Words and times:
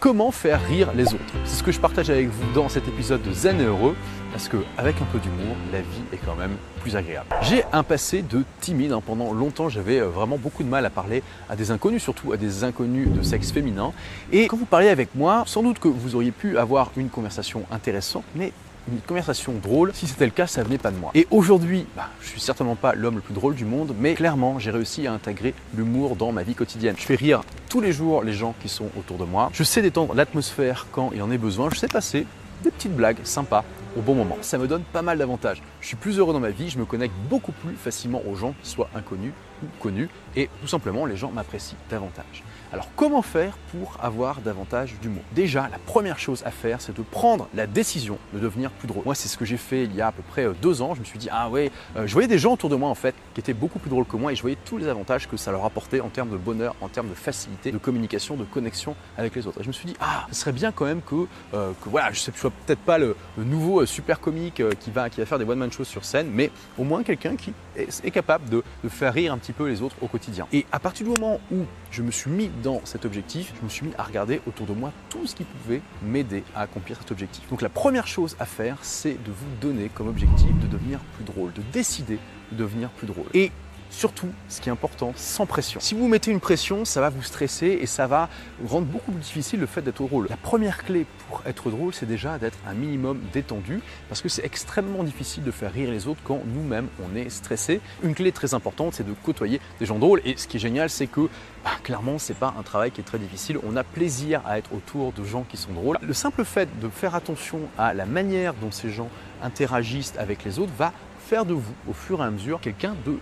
Comment 0.00 0.30
faire 0.30 0.64
rire 0.66 0.92
les 0.94 1.12
autres 1.12 1.34
C'est 1.44 1.58
ce 1.58 1.62
que 1.62 1.72
je 1.72 1.78
partage 1.78 2.08
avec 2.08 2.28
vous 2.28 2.52
dans 2.54 2.70
cet 2.70 2.88
épisode 2.88 3.20
de 3.20 3.32
Zen 3.32 3.60
et 3.60 3.64
Heureux, 3.64 3.94
parce 4.32 4.48
qu'avec 4.48 4.96
un 5.02 5.04
peu 5.04 5.18
d'humour, 5.18 5.54
la 5.74 5.82
vie 5.82 6.02
est 6.10 6.16
quand 6.16 6.34
même 6.36 6.56
plus 6.80 6.96
agréable. 6.96 7.26
J'ai 7.42 7.64
un 7.70 7.82
passé 7.82 8.22
de 8.22 8.42
timide. 8.62 8.92
Hein. 8.92 9.02
Pendant 9.04 9.34
longtemps, 9.34 9.68
j'avais 9.68 10.00
euh, 10.00 10.08
vraiment 10.08 10.38
beaucoup 10.38 10.62
de 10.62 10.68
mal 10.70 10.86
à 10.86 10.90
parler 10.90 11.22
à 11.50 11.54
des 11.54 11.70
inconnus, 11.70 12.02
surtout 12.02 12.32
à 12.32 12.38
des 12.38 12.64
inconnus 12.64 13.08
de 13.10 13.20
sexe 13.20 13.52
féminin. 13.52 13.92
Et 14.32 14.46
quand 14.46 14.56
vous 14.56 14.64
parlez 14.64 14.88
avec 14.88 15.14
moi, 15.14 15.42
sans 15.44 15.62
doute 15.62 15.78
que 15.78 15.88
vous 15.88 16.14
auriez 16.14 16.32
pu 16.32 16.56
avoir 16.56 16.92
une 16.96 17.10
conversation 17.10 17.64
intéressante, 17.70 18.24
mais 18.34 18.54
une 18.88 19.00
conversation 19.00 19.54
drôle. 19.54 19.92
Si 19.94 20.06
c'était 20.06 20.24
le 20.24 20.30
cas, 20.30 20.46
ça 20.46 20.62
venait 20.62 20.78
pas 20.78 20.90
de 20.90 20.96
moi. 20.96 21.10
Et 21.14 21.26
aujourd'hui, 21.30 21.86
bah, 21.96 22.08
je 22.20 22.28
suis 22.28 22.40
certainement 22.40 22.76
pas 22.76 22.94
l'homme 22.94 23.16
le 23.16 23.20
plus 23.20 23.34
drôle 23.34 23.54
du 23.54 23.64
monde, 23.64 23.94
mais 23.98 24.14
clairement, 24.14 24.58
j'ai 24.58 24.70
réussi 24.70 25.06
à 25.06 25.12
intégrer 25.12 25.54
l'humour 25.74 26.16
dans 26.16 26.32
ma 26.32 26.42
vie 26.42 26.54
quotidienne. 26.54 26.94
Je 26.98 27.04
fais 27.04 27.14
rire 27.14 27.42
tous 27.68 27.80
les 27.80 27.92
jours 27.92 28.22
les 28.22 28.32
gens 28.32 28.54
qui 28.60 28.68
sont 28.68 28.88
autour 28.98 29.18
de 29.18 29.24
moi. 29.24 29.50
Je 29.52 29.62
sais 29.62 29.82
détendre 29.82 30.14
l'atmosphère 30.14 30.86
quand 30.92 31.10
il 31.14 31.22
en 31.22 31.30
est 31.30 31.38
besoin. 31.38 31.68
Je 31.72 31.78
sais 31.78 31.88
passer 31.88 32.26
des 32.62 32.70
petites 32.70 32.94
blagues 32.94 33.18
sympas 33.24 33.64
au 33.96 34.00
bon 34.00 34.14
moment. 34.14 34.36
Ça 34.40 34.58
me 34.58 34.66
donne 34.66 34.82
pas 34.82 35.02
mal 35.02 35.18
d'avantages. 35.18 35.62
Je 35.80 35.86
suis 35.86 35.96
plus 35.96 36.18
heureux 36.18 36.32
dans 36.32 36.40
ma 36.40 36.50
vie, 36.50 36.70
je 36.70 36.78
me 36.78 36.84
connecte 36.84 37.14
beaucoup 37.28 37.52
plus 37.52 37.74
facilement 37.74 38.22
aux 38.26 38.34
gens, 38.34 38.54
qui 38.62 38.70
soient 38.70 38.90
inconnus 38.94 39.32
ou 39.62 39.66
connus, 39.80 40.08
et 40.36 40.48
tout 40.60 40.68
simplement 40.68 41.06
les 41.06 41.16
gens 41.16 41.30
m'apprécient 41.30 41.76
davantage. 41.90 42.44
Alors 42.72 42.88
comment 42.94 43.20
faire 43.20 43.58
pour 43.72 43.96
avoir 44.00 44.40
davantage 44.42 44.94
d'humour? 45.02 45.24
Déjà, 45.32 45.68
la 45.72 45.78
première 45.78 46.20
chose 46.20 46.42
à 46.46 46.52
faire, 46.52 46.80
c'est 46.80 46.96
de 46.96 47.02
prendre 47.02 47.48
la 47.52 47.66
décision 47.66 48.16
de 48.32 48.38
devenir 48.38 48.70
plus 48.70 48.86
drôle. 48.86 49.02
Moi, 49.04 49.16
c'est 49.16 49.26
ce 49.26 49.36
que 49.36 49.44
j'ai 49.44 49.56
fait 49.56 49.84
il 49.84 49.94
y 49.96 50.00
a 50.00 50.06
à 50.06 50.12
peu 50.12 50.22
près 50.22 50.44
euh, 50.44 50.54
deux 50.62 50.80
ans. 50.80 50.94
Je 50.94 51.00
me 51.00 51.04
suis 51.04 51.18
dit, 51.18 51.28
ah 51.32 51.48
ouais, 51.50 51.72
euh, 51.96 52.06
je 52.06 52.12
voyais 52.12 52.28
des 52.28 52.38
gens 52.38 52.52
autour 52.52 52.70
de 52.70 52.76
moi 52.76 52.88
en 52.88 52.94
fait 52.94 53.16
qui 53.34 53.40
étaient 53.40 53.54
beaucoup 53.54 53.80
plus 53.80 53.90
drôles 53.90 54.04
que 54.04 54.16
moi 54.16 54.32
et 54.32 54.36
je 54.36 54.40
voyais 54.40 54.56
tous 54.64 54.78
les 54.78 54.86
avantages 54.86 55.28
que 55.28 55.36
ça 55.36 55.50
leur 55.50 55.64
apportait 55.64 56.00
en 56.00 56.10
termes 56.10 56.30
de 56.30 56.36
bonheur, 56.36 56.76
en 56.80 56.88
termes 56.88 57.08
de 57.08 57.14
facilité, 57.14 57.72
de 57.72 57.78
communication, 57.78 58.36
de 58.36 58.44
connexion 58.44 58.94
avec 59.18 59.34
les 59.34 59.48
autres. 59.48 59.60
Et 59.60 59.64
je 59.64 59.68
me 59.68 59.72
suis 59.72 59.86
dit, 59.86 59.96
ah, 60.00 60.28
ce 60.30 60.40
serait 60.40 60.52
bien 60.52 60.70
quand 60.70 60.84
même 60.84 61.02
que, 61.02 61.26
euh, 61.54 61.72
que 61.82 61.88
voilà, 61.88 62.12
je 62.12 62.30
ne 62.30 62.36
sois 62.36 62.52
peut-être 62.66 62.80
pas 62.80 62.98
le, 62.98 63.16
nouveau 63.36 63.79
super 63.86 64.20
comique 64.20 64.62
qui, 64.80 64.90
va, 64.90 65.10
qui 65.10 65.20
va 65.20 65.26
faire 65.26 65.38
des 65.38 65.44
one-man 65.44 65.70
shows 65.70 65.84
sur 65.84 66.04
scène, 66.04 66.30
mais 66.32 66.50
au 66.78 66.84
moins 66.84 67.02
quelqu'un 67.02 67.36
qui 67.36 67.52
est, 67.76 68.10
capable 68.10 68.48
de, 68.48 68.62
de 68.82 68.88
faire 68.88 69.14
rire 69.14 69.32
un 69.32 69.38
petit 69.38 69.52
peu 69.52 69.68
les 69.68 69.82
autres 69.82 69.96
au 70.00 70.06
quotidien. 70.06 70.46
Et 70.52 70.66
à 70.72 70.78
partir 70.78 71.06
du 71.06 71.12
moment 71.12 71.40
où 71.52 71.64
je 71.90 72.02
me 72.02 72.10
suis 72.10 72.30
mis 72.30 72.50
dans 72.62 72.80
cet 72.84 73.04
objectif, 73.04 73.52
je 73.58 73.64
me 73.64 73.68
suis 73.68 73.86
mis 73.86 73.92
à 73.98 74.02
regarder 74.02 74.40
autour 74.46 74.66
de 74.66 74.72
moi 74.72 74.92
tout 75.08 75.26
ce 75.26 75.34
qui 75.34 75.44
pouvait 75.44 75.82
m'aider 76.02 76.42
à 76.54 76.62
accomplir 76.62 76.98
cet 76.98 77.10
objectif. 77.10 77.48
Donc 77.48 77.62
la 77.62 77.68
première 77.68 78.06
chose 78.06 78.36
à 78.38 78.46
faire, 78.46 78.78
c'est 78.82 79.22
de 79.22 79.30
vous 79.30 79.56
donner 79.60 79.90
comme 79.94 80.08
objectif 80.08 80.50
de 80.60 80.66
devenir 80.66 81.00
plus 81.16 81.24
drôle, 81.24 81.52
de 81.52 81.62
décider 81.72 82.18
de 82.52 82.56
devenir 82.56 82.90
plus 82.90 83.06
drôle. 83.06 83.26
Et 83.34 83.50
Surtout, 83.90 84.28
ce 84.48 84.60
qui 84.60 84.68
est 84.68 84.72
important, 84.72 85.12
sans 85.16 85.46
pression. 85.46 85.80
Si 85.80 85.94
vous 85.94 86.06
mettez 86.06 86.30
une 86.30 86.40
pression, 86.40 86.84
ça 86.84 87.00
va 87.00 87.10
vous 87.10 87.22
stresser 87.22 87.78
et 87.80 87.86
ça 87.86 88.06
va 88.06 88.28
rendre 88.66 88.86
beaucoup 88.86 89.10
plus 89.10 89.20
difficile 89.20 89.58
le 89.58 89.66
fait 89.66 89.82
d'être 89.82 90.06
drôle. 90.06 90.28
La 90.30 90.36
première 90.36 90.84
clé 90.84 91.06
pour 91.28 91.42
être 91.44 91.70
drôle, 91.70 91.92
c'est 91.92 92.06
déjà 92.06 92.38
d'être 92.38 92.56
un 92.66 92.74
minimum 92.74 93.20
détendu 93.32 93.80
parce 94.08 94.22
que 94.22 94.28
c'est 94.28 94.44
extrêmement 94.44 95.02
difficile 95.02 95.42
de 95.42 95.50
faire 95.50 95.72
rire 95.72 95.90
les 95.90 96.06
autres 96.06 96.20
quand 96.22 96.40
nous-mêmes 96.46 96.88
on 97.04 97.16
est 97.16 97.28
stressé. 97.30 97.80
Une 98.04 98.14
clé 98.14 98.30
très 98.30 98.54
importante, 98.54 98.94
c'est 98.94 99.06
de 99.06 99.12
côtoyer 99.24 99.60
des 99.80 99.86
gens 99.86 99.98
drôles 99.98 100.22
et 100.24 100.36
ce 100.36 100.46
qui 100.46 100.58
est 100.58 100.60
génial, 100.60 100.88
c'est 100.88 101.08
que 101.08 101.28
bah, 101.64 101.72
clairement, 101.82 102.18
c'est 102.18 102.34
pas 102.34 102.54
un 102.58 102.62
travail 102.62 102.92
qui 102.92 103.00
est 103.00 103.04
très 103.04 103.18
difficile. 103.18 103.58
On 103.64 103.76
a 103.76 103.82
plaisir 103.82 104.40
à 104.46 104.58
être 104.58 104.72
autour 104.72 105.12
de 105.12 105.24
gens 105.24 105.42
qui 105.42 105.56
sont 105.56 105.72
drôles. 105.72 105.98
Le 106.00 106.14
simple 106.14 106.44
fait 106.44 106.68
de 106.80 106.88
faire 106.88 107.16
attention 107.16 107.60
à 107.76 107.92
la 107.92 108.06
manière 108.06 108.54
dont 108.54 108.70
ces 108.70 108.90
gens 108.90 109.08
interagissent 109.42 110.14
avec 110.16 110.44
les 110.44 110.60
autres 110.60 110.72
va 110.78 110.92
faire 111.26 111.44
de 111.44 111.54
vous, 111.54 111.74
au 111.88 111.92
fur 111.92 112.20
et 112.20 112.24
à 112.24 112.30
mesure, 112.30 112.60
quelqu'un 112.60 112.94
de 113.04 113.18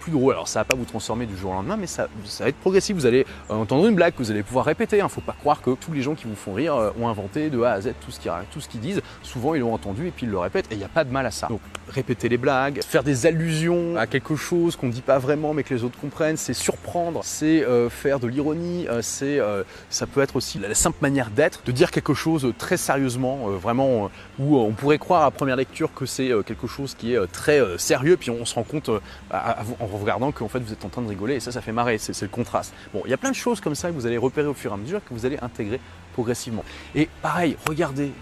plus 0.00 0.10
drôle. 0.10 0.34
Alors 0.34 0.48
ça 0.48 0.60
va 0.60 0.64
pas 0.64 0.76
vous 0.76 0.84
transformer 0.84 1.26
du 1.26 1.36
jour 1.36 1.52
au 1.52 1.54
lendemain, 1.54 1.76
mais 1.76 1.86
ça, 1.86 2.08
va 2.40 2.48
être 2.48 2.56
progressif. 2.56 2.96
Vous 2.96 3.06
allez 3.06 3.26
euh, 3.50 3.54
entendre 3.54 3.86
une 3.86 3.94
blague 3.94 4.14
que 4.14 4.18
vous 4.18 4.30
allez 4.30 4.42
pouvoir 4.42 4.64
répéter. 4.64 5.00
Hein. 5.00 5.08
faut 5.08 5.20
pas 5.20 5.36
croire 5.38 5.62
que 5.62 5.74
tous 5.74 5.92
les 5.92 6.02
gens 6.02 6.14
qui 6.14 6.24
vous 6.26 6.34
font 6.34 6.52
rire 6.52 6.74
euh, 6.74 6.90
ont 7.00 7.08
inventé 7.08 7.50
de 7.50 7.62
A 7.62 7.72
à 7.72 7.80
Z 7.80 7.92
tout 8.00 8.10
ce 8.10 8.18
qu'ils 8.18 8.32
tout 8.50 8.60
ce 8.60 8.68
qu'ils 8.68 8.80
disent. 8.80 9.02
Souvent 9.22 9.54
ils 9.54 9.60
l'ont 9.60 9.74
entendu 9.74 10.08
et 10.08 10.10
puis 10.10 10.26
ils 10.26 10.30
le 10.30 10.38
répètent 10.38 10.66
et 10.70 10.74
il 10.74 10.78
n'y 10.78 10.84
a 10.84 10.88
pas 10.88 11.04
de 11.04 11.12
mal 11.12 11.26
à 11.26 11.30
ça. 11.30 11.48
Répéter 11.90 12.28
les 12.28 12.36
blagues, 12.36 12.80
faire 12.82 13.02
des 13.02 13.26
allusions 13.26 13.96
à 13.96 14.06
quelque 14.06 14.36
chose 14.36 14.76
qu'on 14.76 14.86
ne 14.86 14.92
dit 14.92 15.02
pas 15.02 15.18
vraiment 15.18 15.54
mais 15.54 15.62
que 15.62 15.74
les 15.74 15.84
autres 15.84 15.98
comprennent, 15.98 16.36
c'est 16.36 16.54
surprendre, 16.54 17.20
c'est 17.24 17.64
euh, 17.64 17.88
faire 17.90 18.20
de 18.20 18.26
l'ironie, 18.26 18.86
c'est 19.02 19.40
ça 19.88 20.06
peut 20.06 20.20
être 20.20 20.36
aussi 20.36 20.58
la 20.58 20.74
simple 20.74 20.98
manière 21.00 21.30
d'être, 21.30 21.62
de 21.64 21.72
dire 21.72 21.90
quelque 21.90 22.14
chose 22.14 22.52
très 22.58 22.76
sérieusement, 22.76 23.48
vraiment 23.50 24.10
où 24.38 24.56
on 24.58 24.72
pourrait 24.72 24.98
croire 24.98 25.24
à 25.24 25.30
première 25.30 25.56
lecture 25.56 25.92
que 25.94 26.06
c'est 26.06 26.30
quelque 26.46 26.66
chose 26.66 26.94
qui 26.94 27.14
est 27.14 27.26
très 27.32 27.60
sérieux, 27.78 28.16
puis 28.16 28.30
on 28.30 28.44
se 28.44 28.54
rend 28.54 28.62
compte 28.62 28.90
en 29.30 29.80
en 29.80 29.86
regardant 29.86 30.32
qu'en 30.32 30.48
fait 30.48 30.58
vous 30.58 30.72
êtes 30.72 30.84
en 30.84 30.88
train 30.88 31.02
de 31.02 31.08
rigoler 31.08 31.36
et 31.36 31.40
ça, 31.40 31.52
ça 31.52 31.60
fait 31.60 31.72
marrer, 31.72 31.98
c'est 31.98 32.20
le 32.22 32.28
contraste. 32.28 32.72
Bon, 32.92 33.02
il 33.04 33.10
y 33.10 33.14
a 33.14 33.16
plein 33.16 33.30
de 33.30 33.36
choses 33.36 33.60
comme 33.60 33.74
ça 33.74 33.88
que 33.88 33.94
vous 33.94 34.06
allez 34.06 34.18
repérer 34.18 34.46
au 34.46 34.54
fur 34.54 34.70
et 34.70 34.74
à 34.74 34.76
mesure 34.76 35.00
que 35.04 35.14
vous 35.14 35.26
allez 35.26 35.38
intégrer 35.42 35.80
progressivement. 36.20 36.64
Et 36.94 37.08
pareil, 37.22 37.56
regardez 37.66 38.12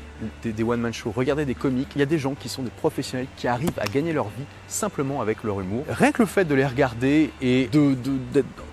des, 0.44 0.62
one-man 0.62 0.92
shows, 0.92 1.12
regardez 1.14 1.44
des 1.44 1.56
comiques, 1.56 1.88
il 1.96 1.98
y 1.98 2.02
a 2.02 2.06
des 2.06 2.18
gens 2.18 2.34
qui 2.34 2.48
sont 2.48 2.62
des 2.62 2.70
professionnels 2.70 3.26
qui 3.36 3.48
arrivent 3.48 3.78
à 3.80 3.86
gagner 3.86 4.12
leur 4.12 4.26
vie 4.26 4.44
simplement 4.68 5.20
avec 5.20 5.42
leur 5.42 5.60
humour. 5.60 5.84
Rien 5.88 6.12
que 6.12 6.22
le 6.22 6.26
fait 6.26 6.44
de 6.44 6.54
les 6.54 6.66
regarder 6.66 7.30
et 7.40 7.68
de, 7.72 7.96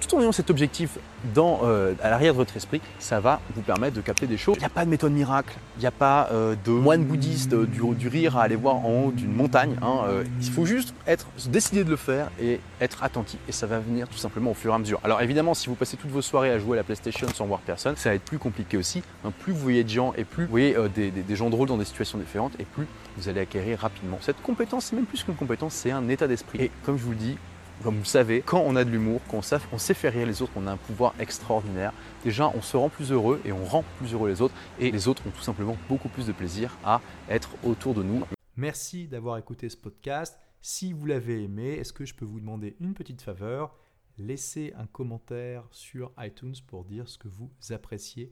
tout 0.07 0.15
en 0.15 0.21
ayant 0.21 0.31
cet 0.31 0.49
objectif 0.49 0.97
euh, 1.37 1.93
à 2.01 2.09
l'arrière 2.09 2.33
de 2.33 2.37
votre 2.37 2.55
esprit, 2.55 2.81
ça 2.99 3.19
va 3.19 3.41
vous 3.55 3.61
permettre 3.61 3.95
de 3.95 4.01
capter 4.01 4.27
des 4.27 4.37
choses. 4.37 4.55
Il 4.57 4.59
n'y 4.59 4.65
a 4.65 4.69
pas 4.69 4.85
de 4.85 4.89
méthode 4.89 5.11
miracle, 5.11 5.55
il 5.77 5.81
n'y 5.81 5.87
a 5.87 5.91
pas 5.91 6.29
euh, 6.31 6.55
de 6.63 6.71
moine 6.71 7.03
bouddhiste 7.03 7.53
euh, 7.53 7.65
du, 7.65 8.07
rire 8.07 8.37
à 8.37 8.43
aller 8.43 8.55
voir 8.55 8.77
en 8.77 9.05
haut 9.05 9.11
d'une 9.11 9.33
montagne. 9.33 9.75
Hein, 9.81 10.05
il 10.39 10.49
faut 10.49 10.65
juste 10.65 10.93
être, 11.07 11.27
décider 11.47 11.83
de 11.83 11.89
le 11.89 11.95
faire 11.95 12.29
et 12.39 12.59
être 12.79 13.03
attentif 13.03 13.39
et 13.47 13.51
ça 13.51 13.67
va 13.67 13.79
venir 13.79 14.07
tout 14.07 14.17
simplement 14.17 14.51
au 14.51 14.53
fur 14.53 14.71
et 14.71 14.75
à 14.75 14.77
mesure. 14.77 14.99
Alors 15.03 15.21
évidemment, 15.21 15.53
si 15.53 15.67
vous 15.67 15.75
passez 15.75 15.97
toutes 15.97 16.11
vos 16.11 16.21
soirées 16.21 16.51
à 16.51 16.59
jouer 16.59 16.77
à 16.77 16.81
la 16.81 16.83
PlayStation 16.83 17.27
sans 17.33 17.45
voir 17.45 17.59
personne, 17.61 17.95
ça 17.95 18.09
va 18.09 18.15
être 18.15 18.23
plus 18.23 18.39
compliqué 18.39 18.77
aussi. 18.77 19.01
Hein, 19.23 19.31
plus 19.39 19.53
vous 19.53 19.59
voyez 19.59 19.83
de 19.83 19.89
gens 19.89 20.13
et 20.17 20.23
plus 20.23 20.45
vous 20.45 20.51
voyez 20.51 20.75
des, 20.93 21.11
des 21.11 21.35
gens 21.35 21.49
drôles 21.49 21.67
dans 21.67 21.77
des 21.77 21.85
situations 21.85 22.17
différentes 22.17 22.53
et 22.59 22.65
plus 22.65 22.85
vous 23.17 23.29
allez 23.29 23.41
acquérir 23.41 23.79
rapidement. 23.79 24.17
Cette 24.21 24.41
compétence, 24.41 24.85
c'est 24.85 24.95
même 24.95 25.05
plus 25.05 25.23
qu'une 25.23 25.35
compétence, 25.35 25.73
c'est 25.73 25.91
un 25.91 26.07
état 26.09 26.27
d'esprit. 26.27 26.61
Et 26.61 26.71
comme 26.85 26.97
je 26.97 27.03
vous 27.03 27.11
le 27.11 27.17
dis, 27.17 27.37
comme 27.85 27.99
vous 27.99 28.03
savez, 28.03 28.41
quand 28.41 28.63
on 28.65 28.75
a 28.75 28.83
de 28.83 28.89
l'humour, 28.89 29.21
quand 29.29 29.41
on 29.71 29.77
sait, 29.77 29.93
faire 29.93 30.11
rire 30.11 30.25
les 30.25 30.41
autres, 30.41 30.53
on 30.55 30.65
a 30.65 30.71
un 30.71 30.77
pouvoir 30.77 31.13
extraordinaire. 31.19 31.93
Déjà, 32.23 32.51
on 32.55 32.61
se 32.63 32.75
rend 32.75 32.89
plus 32.89 33.11
heureux 33.11 33.39
et 33.45 33.51
on 33.51 33.63
rend 33.63 33.83
plus 33.99 34.11
heureux 34.11 34.27
les 34.27 34.41
autres. 34.41 34.55
Et 34.79 34.89
les 34.89 35.07
autres 35.07 35.21
ont 35.27 35.29
tout 35.29 35.43
simplement 35.43 35.77
beaucoup 35.87 36.09
plus 36.09 36.25
de 36.25 36.31
plaisir 36.31 36.75
à 36.83 36.99
être 37.29 37.51
autour 37.63 37.93
de 37.93 38.01
nous. 38.01 38.23
Merci 38.57 39.07
d'avoir 39.07 39.37
écouté 39.37 39.69
ce 39.69 39.77
podcast. 39.77 40.35
Si 40.63 40.93
vous 40.93 41.05
l'avez 41.05 41.43
aimé, 41.43 41.73
est-ce 41.73 41.93
que 41.93 42.05
je 42.05 42.15
peux 42.15 42.25
vous 42.25 42.39
demander 42.39 42.75
une 42.79 42.95
petite 42.95 43.21
faveur? 43.21 43.75
Laissez 44.17 44.73
un 44.79 44.87
commentaire 44.87 45.67
sur 45.69 46.11
iTunes 46.17 46.55
pour 46.65 46.85
dire 46.85 47.07
ce 47.07 47.19
que 47.19 47.27
vous 47.27 47.51
appréciez 47.69 48.31